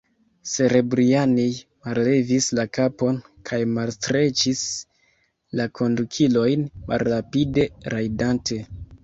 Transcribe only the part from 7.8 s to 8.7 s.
rajdante.